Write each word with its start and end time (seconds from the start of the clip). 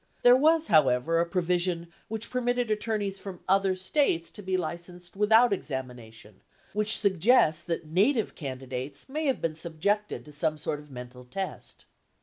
There 0.23 0.35
was, 0.35 0.65
however, 0.65 1.19
a 1.19 1.27
provision 1.27 1.93
which 2.07 2.31
permitted 2.31 2.71
attorneys 2.71 3.19
from 3.19 3.41
other 3.47 3.75
States 3.75 4.31
to 4.31 4.41
be 4.41 4.57
licensed 4.57 5.15
without 5.15 5.53
examination, 5.53 6.41
which 6.73 6.97
suggests 6.97 7.61
that 7.61 7.85
native 7.85 8.33
candidates 8.33 9.07
may 9.07 9.27
have 9.27 9.43
been 9.43 9.53
subjected 9.53 10.25
to 10.25 10.31
some 10.31 10.57
sort 10.57 10.79
of 10.79 10.89
mental 10.89 11.23
test 11.23 11.81
2 11.81 11.85